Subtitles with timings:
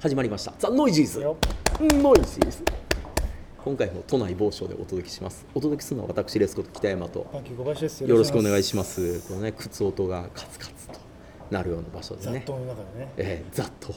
[0.00, 0.54] 始まりました。
[0.60, 1.36] ザ・ノイジーズよ
[1.80, 2.62] ノイジーズ
[3.64, 5.44] 今回も都内某所でお届けします。
[5.56, 7.26] お届けするのは私レスコと北山と。
[8.06, 9.26] よろしくお願いしまます。
[9.26, 11.00] このね靴音がカツカツと
[11.50, 12.44] なるような場所でね。
[12.46, 13.12] 雑踏の中でね。
[13.16, 13.92] えー、ザッと。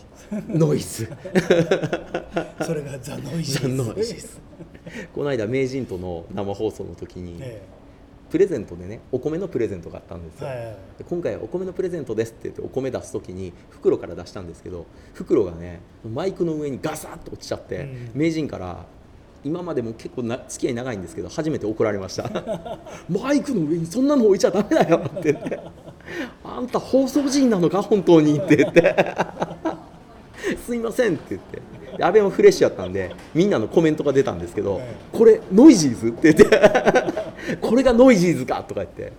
[0.49, 1.05] ノイズ。
[2.65, 4.27] それがザ・ノイジーズ。
[5.13, 7.61] この間名人との生放送の時に、え
[8.31, 10.47] プレゼントでねお米のプレゼントがあったんですよ、
[10.97, 18.11] で今回はお米のプレゼントですって言ってお米出す時に袋から出したんですけど袋がねマイクの上にガサッと落ちちゃって、うん。
[18.13, 18.85] 名人から
[19.43, 22.29] 今までも結構な付き合い長いんですけど初めて怒られました。
[23.09, 25.59] マイクの上にそんなの置いちゃダメだよって言って。
[26.43, 28.95] あんた放送人なのか本当にって言って。
[30.65, 31.61] すいませんって言って
[32.01, 36.07] で安倍もフレッシュやったんでみんなのコメントが出たんですけど、えこれノイジーズ？
[36.07, 36.59] って言って。
[37.61, 38.63] これがノイジーズか？
[38.63, 39.13] とか言って。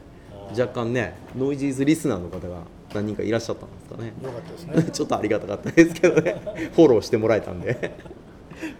[0.50, 4.12] 若干ねノイジーズリスナーの方が何人かいらっしゃったんですかね。
[4.20, 4.82] よかったですね。
[4.92, 6.42] ちょっとありがたかったですけどね。
[6.74, 7.94] フォローしてもらえたんで。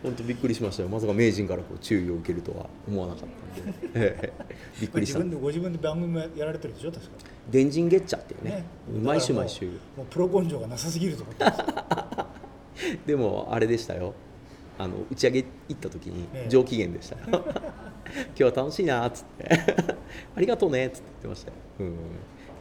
[0.02, 0.88] 本当びっくりしましたよ。
[0.88, 3.79] まさか名人からこう注意を受けるとは思わなかったんで。
[3.95, 4.32] ええ。
[4.80, 5.21] びっくりした。
[5.21, 7.10] 自分でご自分で番組もやられてるでしょ確か。
[7.51, 8.51] 電人ゲッチャっていうね。
[8.51, 8.65] ね。
[9.02, 9.66] 毎週毎週。
[9.96, 11.45] もうプロ根性がなさすぎると思って
[13.07, 14.15] でもあれでしたよ。
[14.79, 16.48] あの打ち上げ行った時にええ。
[16.48, 17.23] 上機嫌でしたよ。
[18.29, 19.48] 今日は楽しいなっつって。
[20.35, 21.96] ありがとうねっつって言ってましたよ、うん、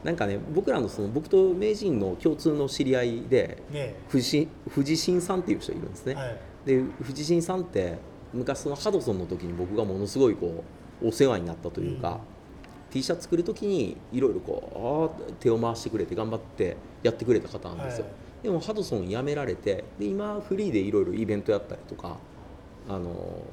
[0.03, 6.37] なんかね僕らのその僕と名人の共通の知り合いでね藤藤新さんっていう人いるんですね、はい。
[6.65, 7.97] で藤新さんって
[8.33, 10.63] 昔そのハドソンの時に僕がものすごいこ
[11.01, 12.17] うお世話になったというか、うん。
[12.91, 22.17] T シャツ作る時にいろいろこう手を回してくれて頑張ってやってくれた方なんですよ、はいでもハドソン辞められてで今フリーでいろいろイベントやったりとか
[22.89, 23.43] あの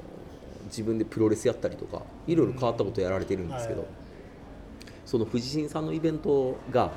[0.65, 3.89] 自分でプロレスやったりとかいろいろ変わったことやられてるんですけど、はい
[5.09, 6.91] その藤新さんのイベントが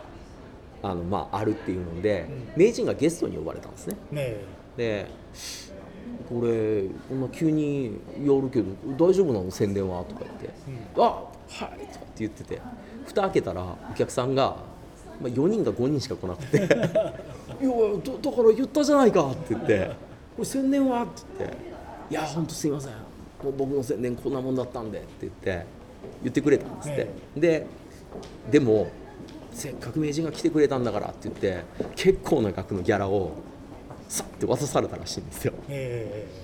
[0.82, 2.26] あの、まあ、あるっていうので、
[2.56, 3.96] う名人がゲストに呼ばれたんですね。
[4.10, 4.36] ね
[4.76, 5.06] で
[6.28, 8.66] これこんな急にやるけど
[9.02, 10.04] 大丈夫なの宣伝は？
[10.04, 10.50] とか言って
[10.98, 11.24] 「あは
[11.75, 12.60] い」とかって言ってて。
[13.06, 14.56] 蓋開けたらお客さんが、
[15.20, 16.60] まあ、4人か5人しか来なくて
[17.62, 19.87] 「いやだだから言ったじゃないか」って言って
[20.37, 21.56] 「これ宣伝は?」って言って
[22.11, 22.93] 「いや本当すいません。
[22.93, 25.67] もう僕の宣伝こんなもんだったんで」って言って
[26.23, 27.67] 言ってくれたんですって、で
[28.50, 28.89] でも
[29.53, 31.62] せっかく名人が来てくれたんだからって言って
[31.95, 33.33] 結構な額のギャラを
[34.09, 35.53] さって渡されたらしいんですよ。
[35.69, 36.43] ええ。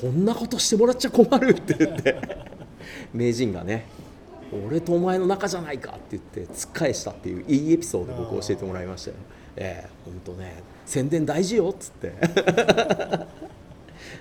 [0.00, 2.16] こんなことしてもらっちゃ困るって言って。
[3.12, 3.86] 名人がね
[4.66, 9.16] 俺とお前の仲じゃないかって言って突っ返したっていういいエピソードを僕教えてもらいましたよ。
[9.56, 12.12] ええ本当ね宣伝大事よっつって。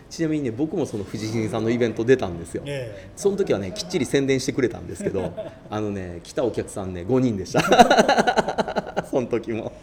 [0.10, 2.64] ちなみにね僕もその藤新さんのイベント出たんですよ。
[2.66, 3.10] ええ。
[3.16, 5.34] その時はねきっちり宣伝してくれたんですけど
[5.70, 7.62] あのね来たお客さんね5人でした。
[9.10, 9.74] その時も、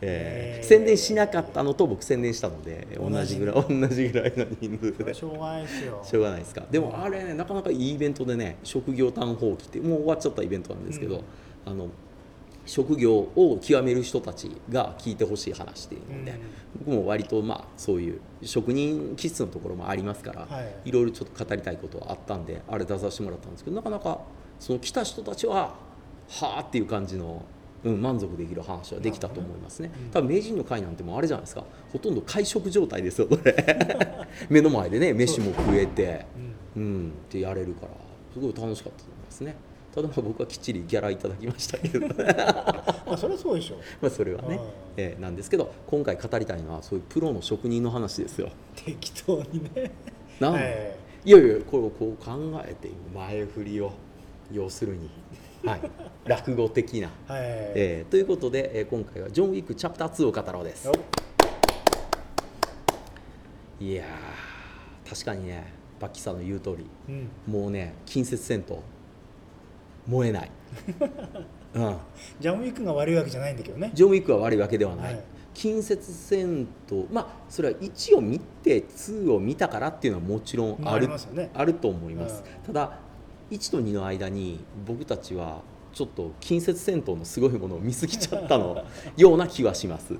[0.00, 0.66] えーえー。
[0.66, 3.36] 宣伝しなかったのと僕宣伝したので同じ。
[3.36, 5.14] ぐらい同じぐらいの人数で。
[5.14, 6.02] しょうがないですよ。
[6.04, 6.64] しょうがないですか。
[6.70, 11.22] でもあれねなかなかいいイベントでね職業探訪記ってもう終わっちゃったイベントなんですけど、うん。
[11.66, 11.88] あの
[12.66, 16.38] 職業を極める人たちが聞いてほしい話っていうので、うん。
[16.84, 20.88] 僕も割とまあそういう職人気質のところもありますから、はい。
[20.88, 24.20] いろいろちょっと語りたいことはあったんであれ出させてもらったんですけどなかなか
[24.58, 25.74] その来た人たちは
[26.28, 27.44] はあっていう感じの、
[27.86, 30.10] うん、満足できる話はできたと思いますね、うん。
[30.10, 31.64] 多分名人の会なんてもうあれじゃないですか。
[31.92, 33.54] ほとんど会食状態ですよこれ。
[34.50, 36.26] 目の前でね飯も食えて
[36.76, 36.82] うん。
[36.82, 37.88] うんってやれるから。
[38.34, 39.54] すごい楽しかったと思いますね。
[39.94, 42.08] ただまあ僕はきっちりギャラいただきましたけど。
[43.06, 43.78] まあそれはそうでしょう。
[44.02, 44.56] まあそれはね。
[44.56, 44.60] うん、
[44.96, 48.50] えーなんですけど今回語りたいのはそういうプロの職人の話ですよ。
[48.74, 49.92] 適当にね。
[50.40, 50.56] なん？
[50.58, 52.32] えいやいやこれをこう考
[52.64, 53.92] えて前振りを
[54.52, 55.10] 要するに、
[55.66, 55.80] はい、
[56.24, 57.42] 落語的な、えはい。
[57.74, 60.86] えーということで、えー今回は「ジョン・ウィック・チャプター2」を語ろうです。
[60.86, 60.92] よ
[63.80, 66.86] いやー確かにねバッキーさんの言う通り。
[67.08, 67.28] うん。
[67.52, 68.78] もうね近接戦闘
[70.06, 70.50] 燃えない、
[71.74, 71.96] うん、
[72.38, 73.90] ジャンウィックが悪いわけじゃないんだけどね。
[73.92, 75.24] ジョン・ウィックは悪いわけではない、はい。
[75.52, 81.50] 近接戦闘まあそれは1を見て2を見たからっていうのはもちろんまああある,、りますよね。
[81.54, 83.00] あると思います、うただ
[83.50, 85.62] 1と2の間に僕たちは
[85.92, 88.84] ちょっと近接戦闘のすごいものを見すぎちゃったの
[89.16, 90.14] ような気はします。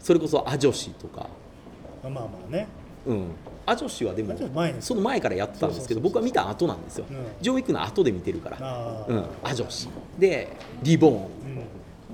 [0.00, 1.28] それこそアジョシとか。
[2.02, 2.68] まあまあね。
[3.06, 3.26] うん。
[3.66, 4.34] アジョシはでも
[4.80, 7.16] その前からやってたんですけど僕は見た後なんですよ、うん。
[7.42, 8.56] ジョン・ウィックの後で見てるから。
[8.60, 9.88] あうん、アジョシ。
[10.18, 11.14] でリボーン。
[11.16, 11.18] う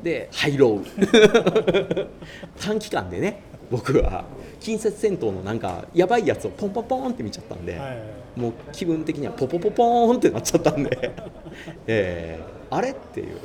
[0.01, 0.03] ん。
[0.03, 2.09] でハイロー
[2.61, 4.25] 短期間でね僕は
[4.61, 11.13] 近接戦闘のなんかやばいやつをポンポンポンって見ちゃったんで、はいもう気分的にはポポポポーンってなっちゃったんで、
[11.87, 13.37] えーあれっていう。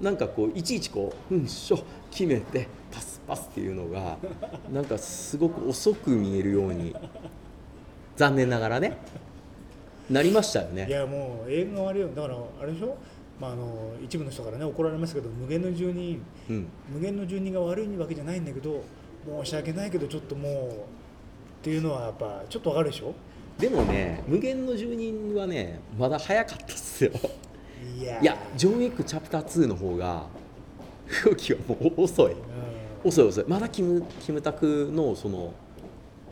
[0.00, 1.78] なんかこういちいちこう「うんしょ
[2.10, 4.16] 決めてパスパスっていうのが
[4.72, 6.94] なんかすごく遅く見えるように
[8.16, 8.96] 残念ながらね
[10.08, 12.08] なりましたよいねやもう映画が悪いよ。
[12.14, 12.96] だからあれでしょ、
[13.40, 16.66] まあ、あの一部の人からね怒られますけど無限の住人うん。
[16.92, 18.82] 無限の住人が悪いわけじゃないんだけど
[19.44, 20.74] 申し訳ないけどちょっともうっ
[21.62, 23.14] ていうのはやっぱちょっとわかるでしょ？
[23.58, 27.10] でもね無限の住人はねまだ早かったっすよ。
[27.98, 28.20] いや。
[28.20, 30.26] いやジョン・ウィックチャプター2の方が
[31.24, 32.32] 動きはもう遅い。
[32.32, 32.38] うん。
[33.04, 33.44] 遅い遅い。
[33.48, 35.52] まだキムキムタクのその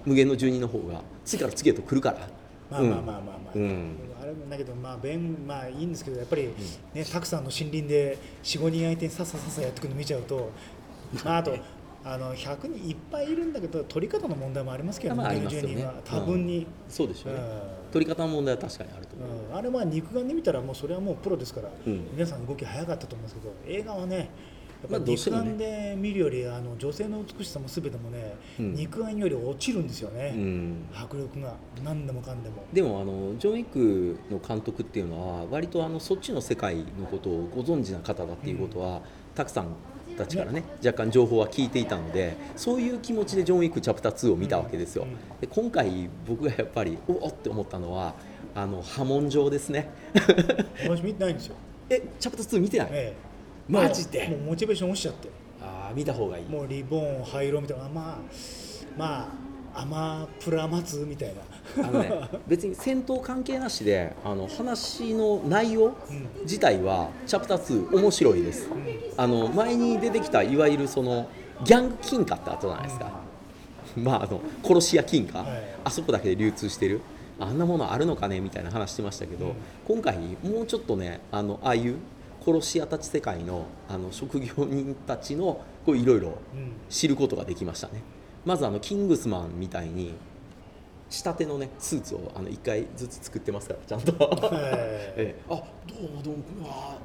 [0.05, 2.29] 無限の住人の方が次から次へと来るから。
[2.71, 3.91] まあまあまあまあまあ、うん。
[4.21, 6.49] あれもだけどまあ弁まあいいんですけどやっぱり
[6.94, 10.50] ね、たくさんの森林で45人相手にささささやってくるの見ちゃうと
[11.25, 11.56] まああと
[12.08, 15.75] あの100人いっぱいいるんだけど取り方の問題もありますけどまあありますよね。
[15.75, 15.94] 人は。
[16.05, 17.41] 多分に、そうでしょうね。
[17.41, 17.93] うん。
[17.93, 19.29] 取り方の問題は確かにあると思う。
[19.50, 19.56] うん。
[19.56, 22.06] あれは肉眼で見たらもうそれはもうプロですから、うん。
[22.12, 24.31] 皆さん動き早かったと思うんですけど映画はね
[24.88, 28.75] やっ肉眼で見るよりあの女性の美しさも全てもね、うん。
[28.75, 30.87] 肉眼より落ちるんですよね、うん。
[30.94, 32.62] 迫力が何でもかんでも。
[32.73, 39.03] でもあのジョン・ウィックの監督っていうのは割とあのそっちの世界のことをご存知な方だっていうことは、
[39.35, 39.75] たくさん
[40.17, 45.07] たちからね若干情報は聞いていたのでそういう気持ちでジョン・ウィックチャプター2を見たわけですよ、
[45.41, 48.15] で今回僕がやっぱりおおって思ったのは
[48.55, 49.91] あの波紋状ですね。
[50.89, 51.57] 私見てないんですよ。
[51.91, 53.73] えチャプター2見てない、ええ。
[53.73, 54.29] マジで？
[54.29, 55.29] もうモチベーション落ちちゃって。
[55.61, 56.45] ああ見た方がいい。
[56.47, 58.19] もうリボン灰色みたいなまあ
[58.97, 59.29] まあ
[59.76, 61.84] アマプラマツみたいな。
[61.84, 65.94] あのね別に戦闘関係なしであの話の内容うん。
[66.43, 68.69] 自体はチャプター2面白いです。
[69.17, 71.28] あの前に出てきたいわゆるその
[71.64, 73.11] ギャング金貨ってあったじゃないですか、
[73.96, 75.64] まああの殺し屋金貨、はい。
[75.84, 77.00] あそこだけで流通してる。
[77.38, 79.55] あんなものあるのかねみたいな話してましたけど、うん。
[79.87, 81.96] 今回もうちょっとねあのああいう
[82.43, 86.72] 殺し屋たち世界のあの職業人たちのこういろいろうん。
[86.88, 88.02] 知ることができましたね
[88.46, 90.14] まずあのキングスマンみたいに
[91.10, 94.12] 仕立てのねスーツをあの1回ずつ作ってますからちゃんと、
[94.54, 95.60] ええ、あど
[95.98, 96.96] うもどうもうわ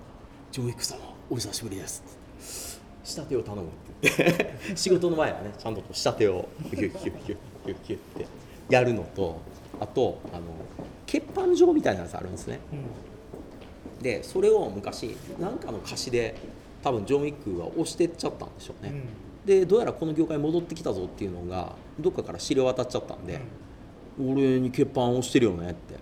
[0.52, 1.00] ジョン・ウィック様
[1.32, 2.80] お久しぶりです。
[3.04, 3.66] 仕立てを頼むっ
[4.02, 4.56] て言って。
[4.78, 8.28] 仕事の前はねちゃんと仕立てをヒュッヒュッヒュッヒュッヒュッヒュッって
[8.70, 9.40] やるのと
[9.80, 10.44] あとあの
[11.08, 12.60] 欠板状みたいなやつあるんですね。
[12.72, 14.04] うん。
[14.04, 16.36] でそれを昔何かの歌詞で
[16.84, 23.40] 多分ジョン・ウィックが押してっちゃったんでしょうね、うんでどうやらこの業界戻ってきたぞっていうのがどっかから知れ渡っちゃったんで、
[24.20, 25.96] 俺に欠板押してるよねって。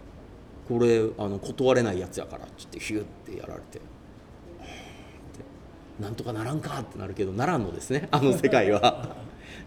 [0.68, 3.81] これあの断れないやつやからって言ってヒュッてやられて。
[6.00, 9.15] なんとかならんかってなるけどならんのですねあの 世界は。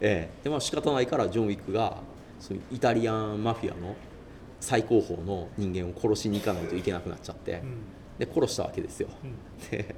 [0.01, 0.45] ええ。
[0.45, 1.99] でまあ仕方ないからジョン・ウィックが
[2.39, 3.97] そのイタリアンマフィアの
[4.61, 7.79] 最高峰の人間を殺しに行かないといけなくなっちゃって、うん。
[8.25, 9.09] で殺したわけですよ。
[9.25, 9.71] うん。
[9.71, 9.95] で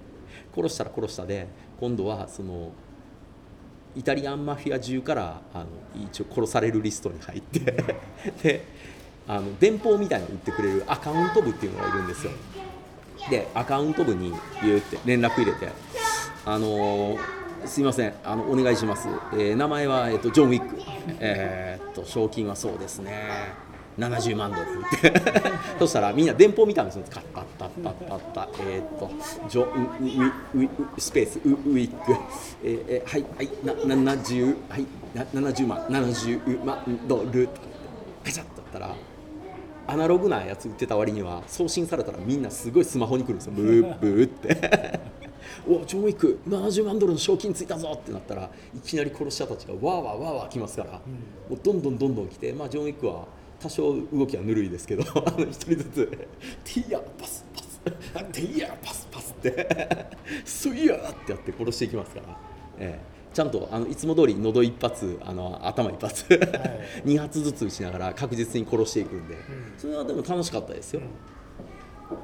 [0.55, 1.47] 殺したら殺したで
[1.79, 2.73] 今度はその
[3.97, 5.67] イタリアンマフィア中からあの
[6.11, 7.61] 一応殺されるリストに入って
[8.43, 8.65] で
[9.27, 12.33] あの電報みたいなの売ってくれるアカウント部っていうのがいるんですよ。
[13.31, 15.69] でアカウント部に言って連絡入れて
[16.45, 17.19] 「あのー
[17.65, 20.77] すいませんあのお願いします、えー名前は、えっとジョン・ウィック、
[21.19, 23.31] えーっと賞金はそうですね。
[23.99, 25.21] 70万ドルって。
[25.79, 27.05] そしたらみんな電報見たんですよ。
[27.11, 28.49] カッタッタッタッタッタ。
[28.69, 29.11] えーっと
[29.49, 32.13] ジョンウィウィウスペースウウィック。
[32.65, 33.73] ええーはいはいな
[34.13, 37.49] 70はいな70万70万ドル。
[38.25, 38.95] ガチャッとやったら
[39.87, 43.53] アナログなやつ売ってた割には送信されたらみんなすごいスマホに来るんですよ。
[43.55, 45.01] ブーブーって。
[45.69, 51.01] おジョン・ウィック70万ドルの賞金ついたぞってなったらいきなり殺し屋たちがわーわーわーわー来ますから、も
[51.53, 53.27] うどんどんどんどん来て、まあ、ジョン・ウィックは
[53.61, 56.07] 多少動きはぬるいですけど あの一人ずつ
[56.65, 57.65] 「ティーヤーパスパス。
[58.15, 60.07] あティーヤーパスパス」って
[60.45, 62.39] 「スイヤー」ってやって殺していきますから、
[62.79, 63.15] ええ。
[63.35, 66.25] ちゃんとあのいつも通り喉一発あの頭一発。
[67.05, 69.37] 2発ずつ撃ちながら確実に殺していくんで、
[69.77, 71.01] それはでも楽しかったですよ。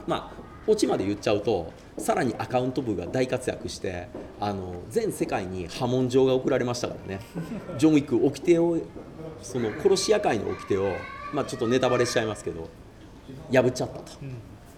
[0.06, 4.08] まあオチまで言っちゃうとさらにアカウント部が大活躍して
[4.38, 7.20] あの全世界に波紋状が送られましたからね。
[7.76, 8.78] ジョン・ウィック掟を
[9.42, 10.92] その殺し屋界の掟を、
[11.32, 12.68] まあ、ちょっとネタバレしちゃいますけど
[13.52, 14.12] 破っちゃったと。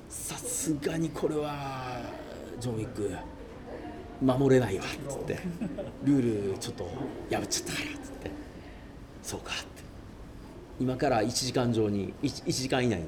[0.09, 2.03] さすがにこれは
[2.61, 3.11] ジョン・ウィック
[4.21, 5.39] 守れないわっつって。
[6.05, 6.85] ルールちょっと
[7.31, 8.31] 破っちゃったからっつって。
[9.23, 9.65] そうかって。
[10.79, 13.07] 今から1時間上に 1, 時間以内に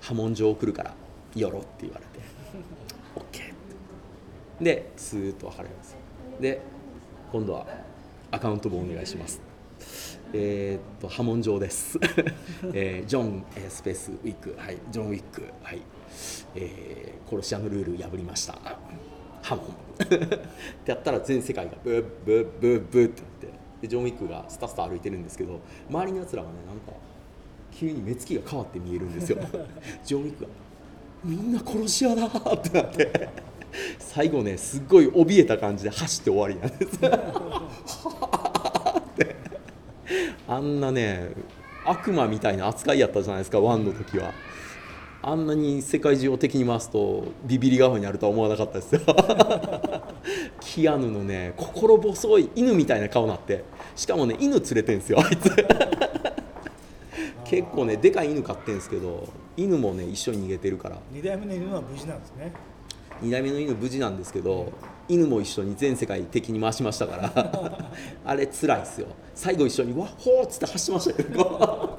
[0.00, 0.94] 波紋状送るから
[1.34, 2.10] よろって言われて。
[3.14, 3.54] OK っ
[4.58, 4.64] て。
[4.64, 5.96] でスーッと別れます。
[6.40, 6.60] で
[7.30, 7.66] 今度は
[8.32, 9.40] アカウントもお願いします。
[10.32, 11.98] えーっと波紋状です、
[12.72, 15.82] えージョン、えースペースウィックはいジョンウィックはい、
[16.54, 18.58] えー殺し屋のルール破りました。
[19.42, 19.66] ハモン
[20.04, 20.06] っ
[20.84, 23.46] てやったら全世界がブッブッブッブッってなって。
[23.82, 26.92] でジョン・ウィックがスタスタ歩いてるんですけど周りのやつらがねなんか
[27.72, 29.38] 急に目つきが変わって見えるんですよ。
[30.04, 30.50] ジョン・ウィックが
[31.24, 32.30] 「みんな殺し屋だ」っ
[32.62, 33.28] てなって。
[34.00, 36.98] 最後ねすっごい怯えた感じで走って終わりなんです。
[40.50, 41.30] あんなね
[41.84, 44.32] 悪魔みたいな扱いやったじゃないですかワンの時は。
[45.22, 49.00] あんなに世界中を敵に回すとビビり顔になるとは思わなかったですよ。
[50.60, 53.62] キアヌのね心細い犬みたいな顔になって
[53.94, 55.54] しかもね犬連れてんすよあいつ。
[57.44, 60.96] 結構ねでかい犬飼ってんすけど犬もね一緒に逃げてるから。
[61.12, 62.52] 2代目の犬は無事なんですね
[63.22, 64.72] 2代目の犬無事なんですけど
[65.08, 67.90] 犬も一緒に全世界敵に回しましたから
[68.24, 69.08] あれ辛いっすよ。
[69.34, 71.98] 最後一緒にわっほーっつって走ってましたけど。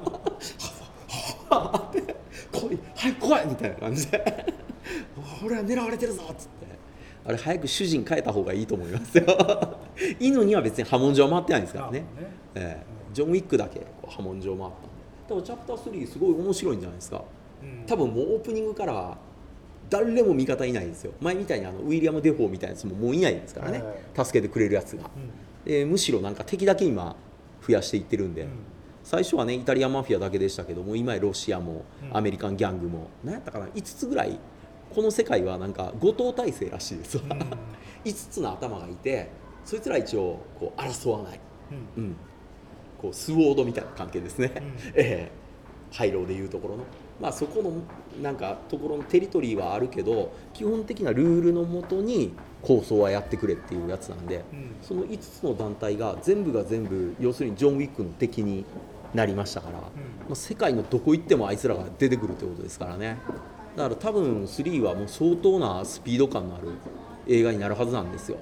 [1.88, 2.16] って
[2.52, 4.46] 来い早く来いみたいな感じで。
[5.44, 6.66] 俺は狙われてるぞっつって。
[7.24, 9.24] あれ早く主人変えた方がいいと思いますよ。
[10.18, 12.04] 犬には別に波紋状回ってないんですからね。
[12.16, 12.26] あね。
[12.54, 12.86] ええ。
[13.12, 14.88] ジョン・ウィックだけ波紋状回ったんで。
[15.28, 17.22] でもチャプター3すごい面白いんじゃないですか。
[17.62, 17.84] うん。
[17.86, 19.18] 多分もうオープニングからは
[19.92, 21.12] 誰も味方いないんですよ。
[21.20, 23.82] 前みたいにあのウィリアム・デフォーみたいなやつももういないですからね、
[24.16, 25.10] 助けてくれるやつが、
[25.64, 27.14] でむしろなんか敵だけ今
[27.66, 28.48] 増やしていってるんで、うん
[29.04, 32.16] 最初はねイタリアンマフィアだけでしたけども今やロシアもうん。
[32.16, 33.66] アメリカンギャングも、何やったかな。
[33.66, 34.38] 5つぐらい
[34.94, 37.30] この世界はなんか五島体制らしいですわ、うん。
[38.04, 39.28] 5つの頭がいて
[39.64, 41.40] そいつら一応こう争わない、
[41.96, 42.04] うん。
[42.04, 42.16] うん、
[43.00, 44.62] こうスウォードみたいな関係ですね、うん。
[44.94, 45.42] ええ。
[45.90, 46.84] ハイローでいうところの、
[47.22, 47.72] まあ、そこの
[48.20, 54.74] なんかところのテリトリーはあるけど基本的なルールのもとに構想はやってくれっていうやつなんで、うん。
[54.82, 58.64] その5つの団体が全部が全部要するにジョン・ウィックの敵に
[59.14, 59.88] なりましたから、ま
[60.32, 63.18] あ、世界のどこ行ってもあいつらが出てくるってことですからね。
[63.76, 66.70] だから多分3はもう相当なスピード感のある
[67.28, 68.38] 映画になるはずなんですよ。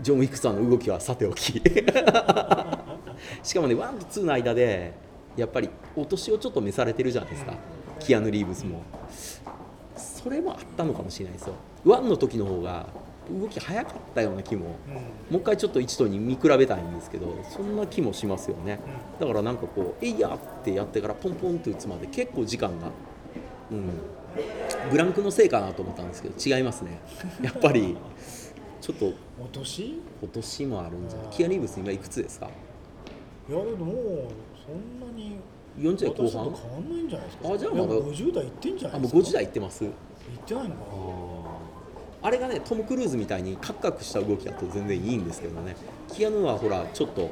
[0.00, 1.60] ジョン・ウィックさんの動きはさておき。
[3.42, 4.92] しかもね1と2の間で
[5.36, 7.54] やっぱりお年をちょっと召されてるじゃないですか
[8.00, 8.82] キアヌ・リーブスも。
[9.96, 11.54] それもあったのかもしれないですよ。
[11.84, 12.86] 1の時の方が
[13.30, 14.94] 動き早かったような気もうん。
[14.94, 15.00] も
[15.32, 18.80] う一回ちょっと1と2見比べたいんですけどそんな気もしますよね。
[19.20, 22.88] だからなんかこう「えいや!」ってやってからポンポンって打つまで結構時間が
[23.70, 23.88] うん
[24.90, 26.98] ブランクのせいかなと思ったんですけど違いますね。
[27.42, 27.96] やっぱり
[28.80, 29.12] ちょっとお
[29.52, 29.78] 年？
[29.82, 31.28] い今年もあるんじゃない？
[31.30, 32.46] キアリーブス今いくつですか？
[32.46, 32.52] や
[33.56, 33.64] でも
[34.66, 35.36] そんなに
[35.78, 36.44] 40代後半？
[36.44, 37.52] 変わんないんじゃないですか。
[37.54, 39.32] あじゃあまだいや50代いってんじゃなあもういですか。
[39.32, 39.84] 50代いってます？
[39.84, 39.90] いっ
[40.46, 40.80] てないのか
[42.22, 45.74] あれがねトム・クルーズみたいにカクカクした動きだと全然いいんですけどね。
[46.08, 47.30] キアヌはほらちょっと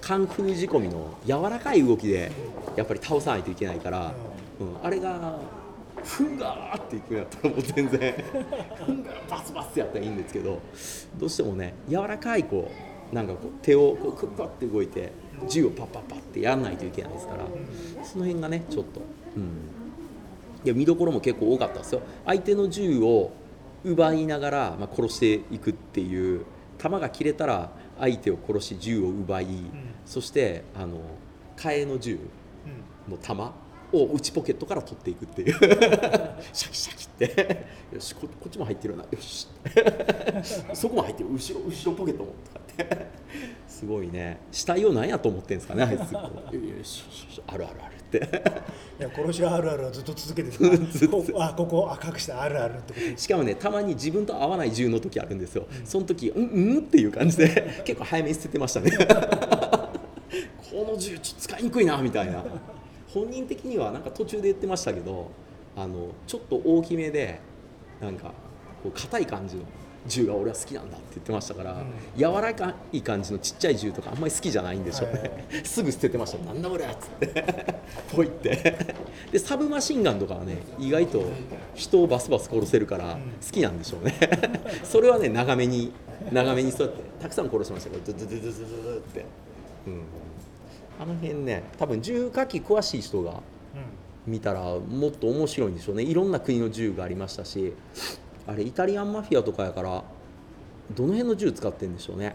[0.00, 2.30] カンフー仕込みの柔らかい動きで
[2.76, 4.12] やっぱり倒さないといけないから、
[4.60, 5.38] うん、あれが
[6.04, 8.14] ふんがーっていくんやったらもう全然
[8.86, 10.60] ふんがーバスバスやったらいいんですけど
[11.18, 15.12] どうしてもね柔らかいこうなんかこう手をこうクッパって動いて
[15.48, 17.44] 銃をパッパッパってやらないといけないですから
[18.04, 19.00] その辺がねちょっと、
[19.36, 19.42] うん、
[20.64, 22.02] いや見どころも結構多かったですよ。
[22.26, 23.32] 相手の銃を
[23.84, 26.44] 奪いながら、まあ、殺していくっていう
[26.78, 29.46] 弾が切れたら相手を殺し銃を奪い、
[30.04, 31.00] そしてあの
[31.56, 32.18] 替えの銃
[33.06, 33.12] うん。
[33.12, 33.52] の弾
[33.92, 35.52] を内ポケットから取っていくっていう。
[36.52, 37.66] シャキシャキって。
[37.92, 39.02] よしここっちも入ってるな。
[39.02, 39.48] よし。
[40.74, 41.30] そこも入ってる。
[41.30, 42.32] 後ろ後ろポケットも。
[42.44, 42.59] とか
[43.68, 44.38] すごいね。
[44.52, 46.32] 死体を何やと思ってんですかねあいつある
[47.46, 48.18] あるあるって。
[48.98, 58.90] いや殺し屋あるあるはずっと続けて ずっとこあここあ隠したあるあるってしかもねたまに自分と合わない銃の時あるんですよ、その時うんうんっていう感じで結構早めに捨ててましたね。
[60.70, 62.44] この銃ちょっと使いにくいなみたいな。
[63.12, 65.30] 本人的にはなんか途中で言ってましたけど
[65.76, 67.40] あのちょっと大きめで
[68.00, 68.32] なんか
[68.82, 69.62] こう硬い感じの
[70.06, 71.82] 銃が俺は好きなんだって言ってましたから、
[72.16, 75.30] 柔らかい感じのちっちゃい銃とかあんまり好きじゃないんでしょうね、はい。
[75.64, 76.62] すぐ捨ててましたなん。
[76.62, 77.44] だこれっつって。
[78.14, 78.76] ポイって。
[79.30, 81.24] でサブマシンガンとかはね意外と
[81.74, 84.14] 人をバスバス殺せるから好きなんでしょうね。
[84.84, 85.92] それはね長めに
[86.32, 89.24] 長めにそうやってたくさん殺しましたからドゥドゥドゥドゥドゥドゥって、
[89.86, 90.02] うん、
[91.00, 93.40] あの辺ね多分銃火器詳しい人がうん。
[94.26, 96.02] 見たらもっと面白いんでしょうね。
[96.02, 97.72] いろんな国の銃がありましたし
[98.50, 100.02] あれイタリアンマフィアとかやから
[100.92, 102.34] どの辺の銃使ってるんでしょうね。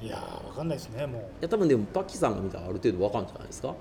[0.00, 1.22] いやーわかんないですねもう。
[1.22, 3.74] いや多分でもパッキーさんが見たらある程度わかるんじゃないですか？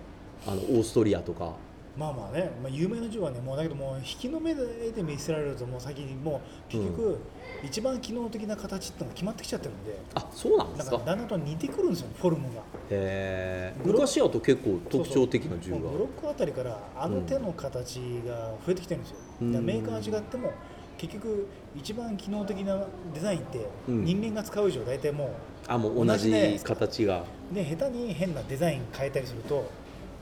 [0.48, 1.54] あのオーストリアとか。
[1.96, 4.64] まあまあね、まあ、有名な銃はねもうだけどもう引きの目で
[5.04, 7.20] 見せられるともう先にもう結局、
[7.64, 10.00] 一番機能的な形ってのが決まってきちゃってるんで。
[10.16, 10.98] あそうなんでだすか？
[10.98, 12.62] だんだんと似てくるんですよフォルムが。
[12.90, 15.78] へえ昔やと結構特徴的な銃が。
[15.78, 19.66] ブロックあたりからあの手の形が増えてきてるんですよ、うん。
[19.66, 20.54] メーカーは違っても
[21.00, 24.04] 結局一番機能的なデザインってうん。
[24.04, 25.32] 人間が使う以上大体も
[25.68, 27.24] あもう同同じ形が。
[27.52, 29.72] うで下手に変なデザイン変えたりすると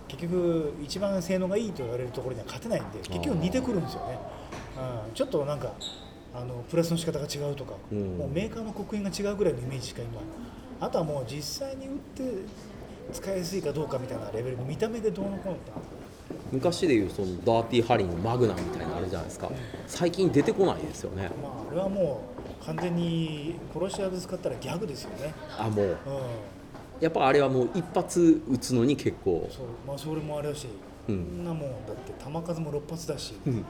[0.07, 4.17] 結局一番性能がいいと言われるところには勝てないんで結局似てくるんですよね、
[5.07, 5.73] うん、ちょっとなんか
[6.33, 8.17] あのプラスの仕方が違うとか、うん。
[8.17, 10.21] もうメーカーの刻印が違うぐらいのイメージしか今
[10.79, 12.23] あとはもう実際に売って
[13.11, 15.71] 使いやすいかどうかみたいなレベルで見た目でどうのこうのって
[16.51, 19.51] 昔でいうそのダーティーハリーのマグナムみたいなのあるじゃないですか。
[19.87, 21.29] 最近出てこないですよね。
[21.41, 22.21] まああれはも
[22.61, 25.85] う完全に殺し屋で使ったらギャグですよね、あもう。
[25.85, 25.95] うん、
[26.99, 29.47] やっぱあれはもう一発撃つのに結構。
[29.51, 30.67] そうまあそれもあれだし、
[31.07, 31.25] うん。
[31.25, 33.65] そんなもんだって球数も6発だし、うん、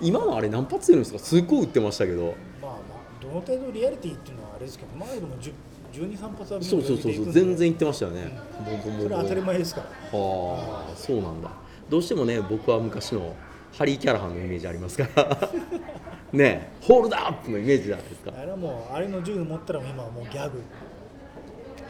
[0.00, 1.18] 今のあれ何発出るんですか？
[1.18, 2.34] すっごい撃ってましたけど。
[2.62, 7.26] まあまあどの程度リアリティっていうのはあれですけどまあでも12、3発はそうそうそうそう。
[7.26, 9.86] 見全然言ってましたよね、ボンボンボンボンそれは当たり前ですから。
[10.18, 11.50] はあそうなんだ
[11.88, 13.34] どうしてもね僕は昔の
[13.76, 15.50] ハリー・キャラハンのイメージありますから。
[16.32, 18.32] ねえホールドアップのイメージじゃないですか。
[18.36, 20.60] あれはもうあれの銃持ったら今はもうギャグ、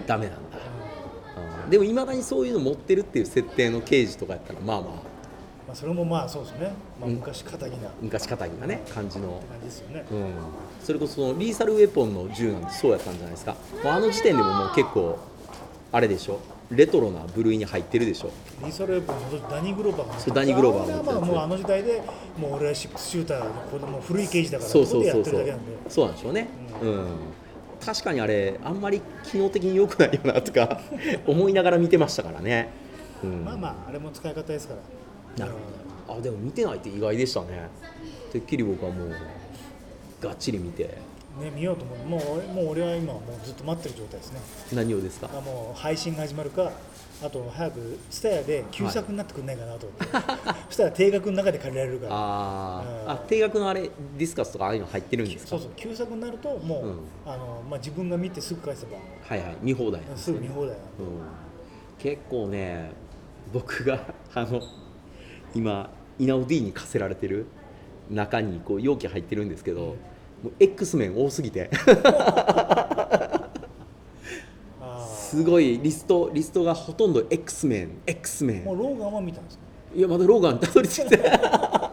[0.06, 0.58] ダメなんだ。
[1.36, 4.90] あーでもいまだにそういうの持ってるっていう設定の刑事とかやったらまあまあ。
[5.66, 7.14] まあ、それもまあそうですね、まあ、うん。
[7.14, 7.88] 昔肩着な。
[7.88, 9.28] って昔肩着なね感じの。
[9.28, 10.32] 感じですよね、うん、
[10.82, 13.56] それこそそのリーサルウェポンの銃なんてそうやったんじゃないですか。
[13.84, 15.18] あの時点でももう結構
[15.90, 16.38] あれでしょ
[16.74, 18.30] レトロな部類に入ってるでしょ。
[18.62, 19.12] リーサルウェポ
[19.48, 22.02] ダニー・グローバーがそうダニーグローバーがあれはまあもうあの時代で
[22.38, 25.58] もう俺はシックスシューターこれもう古い刑事だからそうそうそうそう。
[25.88, 26.48] そうなんでしょうね。
[26.82, 27.06] うん、
[27.84, 30.80] 確かにあれあんまり機能的に良くないよなとか
[31.26, 32.70] 思いながら見てましたからね、
[33.22, 35.46] うん、まあまああれも使い方ですから。
[35.46, 35.52] なる
[36.06, 36.18] ほど。
[36.18, 37.68] あでも見てないって意外でしたね。
[38.32, 39.10] てっきり僕はもう
[40.20, 40.98] がっちり見て
[41.40, 41.98] ね見ようと思う。
[42.06, 44.40] もう俺もう俺は今もうずっと待ってる状態ですね。
[44.72, 45.30] 何をですか？
[45.36, 46.70] あもう配信が始まるか
[47.22, 50.06] あと早くツタヤで旧作になってくんないかなと思って、
[50.68, 52.12] そしたら定額の中で借りられるから。
[52.14, 55.50] ああ定額のあれディスカスとかああいうの入ってるんですか？
[55.50, 55.70] そうそう。
[55.76, 56.98] 旧作になるともう、うん。
[57.26, 58.96] あのまあ、自分が見てすぐ返せば。
[59.22, 59.56] はいはい。
[59.62, 60.38] 見放題すすね。
[60.38, 60.70] ぐ見放題。
[60.70, 60.76] うん、
[61.98, 62.90] 結構ね
[63.52, 64.00] 僕が
[64.34, 64.60] あの
[65.54, 67.46] 今イナオ D に課せられてる
[68.10, 69.96] 中にこう容器入ってるんですけど、
[70.44, 71.70] もう X 面多すぎて。
[74.80, 79.64] あすごいリストリストがほとんど X 面 X ーもう面ローガンは見たんですか？
[79.96, 81.90] いやまだローガンたどり着いてア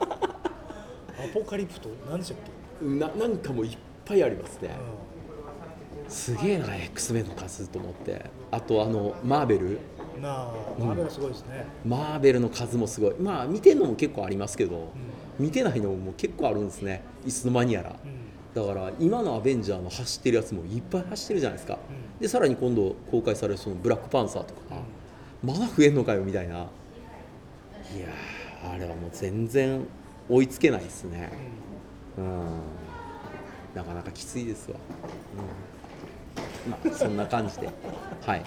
[1.34, 1.90] ポカリプト？
[2.10, 2.38] 何でしたっ
[2.82, 4.76] け、ななんかもういっぱいありますね。
[6.08, 8.30] うすげえな X 面の数と思って。
[8.52, 9.80] あとあのマーベル
[10.20, 13.16] ん、なあマーベルはすごいですね、マーベルの数もすごい。
[13.18, 14.92] まあ見てるのも結構ありますけど、
[15.40, 17.02] 見てないのも結構あるんですね。
[17.26, 17.96] いつの間にやら。
[18.04, 18.21] うん
[18.54, 21.76] だから今のアベンジャーの走ってるやつもいっぱい走ってるじゃないですか、
[22.20, 24.62] うでさらに今度公開されるそのブラックパンサーとか、
[25.44, 26.56] まだ増えんのかよみたいな。
[26.56, 29.86] いやーあれはもう全然
[30.30, 31.30] 追いつけないですね。
[32.18, 32.46] うん。
[33.76, 34.78] なかなかきついですわ、
[36.66, 37.70] うん、まあそんな感じで。
[38.22, 38.44] はい。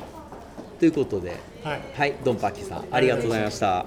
[0.78, 1.36] ということで。
[1.62, 1.80] はい。
[1.94, 3.86] はいドンパッキさんありがとうございました